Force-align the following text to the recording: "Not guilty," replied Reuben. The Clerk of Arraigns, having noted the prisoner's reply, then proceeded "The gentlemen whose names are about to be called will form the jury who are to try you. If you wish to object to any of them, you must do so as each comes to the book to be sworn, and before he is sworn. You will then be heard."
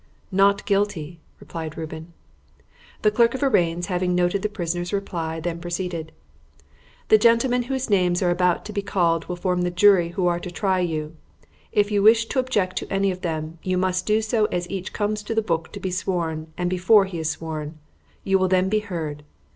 "Not 0.31 0.65
guilty," 0.65 1.19
replied 1.39 1.77
Reuben. 1.77 2.13
The 3.03 3.11
Clerk 3.11 3.35
of 3.35 3.43
Arraigns, 3.43 3.85
having 3.85 4.15
noted 4.15 4.41
the 4.41 4.49
prisoner's 4.49 4.91
reply, 4.91 5.39
then 5.39 5.59
proceeded 5.59 6.11
"The 7.09 7.19
gentlemen 7.19 7.61
whose 7.69 7.87
names 7.87 8.23
are 8.23 8.31
about 8.31 8.65
to 8.65 8.73
be 8.73 8.81
called 8.81 9.25
will 9.25 9.35
form 9.35 9.61
the 9.61 9.69
jury 9.69 10.09
who 10.09 10.25
are 10.25 10.39
to 10.39 10.49
try 10.49 10.79
you. 10.79 11.15
If 11.71 11.91
you 11.91 12.01
wish 12.01 12.25
to 12.29 12.39
object 12.39 12.77
to 12.77 12.91
any 12.91 13.11
of 13.11 13.21
them, 13.21 13.59
you 13.61 13.77
must 13.77 14.07
do 14.07 14.23
so 14.23 14.45
as 14.45 14.67
each 14.71 14.91
comes 14.91 15.21
to 15.21 15.35
the 15.35 15.39
book 15.43 15.71
to 15.73 15.79
be 15.79 15.91
sworn, 15.91 16.51
and 16.57 16.67
before 16.67 17.05
he 17.05 17.19
is 17.19 17.29
sworn. 17.29 17.77
You 18.23 18.39
will 18.39 18.47
then 18.47 18.69
be 18.69 18.79
heard." 18.79 19.21